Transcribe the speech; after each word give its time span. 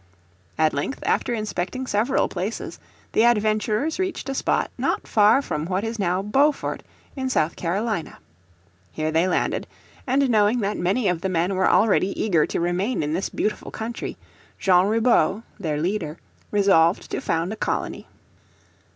At 0.57 0.73
length 0.73 1.03
after 1.05 1.31
inspecting 1.31 1.85
several 1.85 2.27
places 2.27 2.79
the 3.11 3.23
adventurers 3.23 3.99
reached 3.99 4.29
a 4.29 4.33
spot 4.33 4.71
not 4.75 5.07
far 5.07 5.43
from 5.43 5.65
what 5.67 5.83
is 5.83 5.99
now 5.99 6.23
Beaufort 6.23 6.81
in 7.15 7.29
South 7.29 7.55
Carolina. 7.55 8.17
Here 8.91 9.11
they 9.11 9.27
landed, 9.27 9.67
and 10.07 10.27
knowing 10.27 10.61
that 10.61 10.75
many 10.77 11.07
of 11.07 11.21
the 11.21 11.29
men 11.29 11.53
were 11.53 11.69
already 11.69 12.19
eager 12.19 12.47
to 12.47 12.59
remain 12.59 13.03
in 13.03 13.13
this 13.13 13.29
beautiful 13.29 13.69
country, 13.69 14.17
Jean 14.57 14.87
Ribaut, 14.87 15.43
their 15.59 15.79
leader, 15.79 16.17
resolved 16.49 17.11
to 17.11 17.21
found 17.21 17.53
a 17.53 17.55
colony. 17.55 18.07